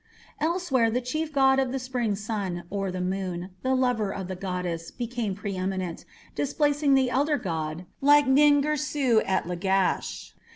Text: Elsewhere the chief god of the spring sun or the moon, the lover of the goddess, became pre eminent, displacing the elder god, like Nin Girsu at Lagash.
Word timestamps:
Elsewhere 0.39 0.89
the 0.89 0.99
chief 0.99 1.31
god 1.31 1.59
of 1.59 1.71
the 1.71 1.77
spring 1.77 2.15
sun 2.15 2.63
or 2.71 2.89
the 2.91 2.99
moon, 3.01 3.51
the 3.61 3.75
lover 3.75 4.11
of 4.11 4.27
the 4.27 4.35
goddess, 4.35 4.89
became 4.89 5.35
pre 5.35 5.55
eminent, 5.55 6.05
displacing 6.33 6.95
the 6.95 7.11
elder 7.11 7.37
god, 7.37 7.85
like 8.01 8.25
Nin 8.25 8.61
Girsu 8.63 9.21
at 9.27 9.45
Lagash. 9.45 10.31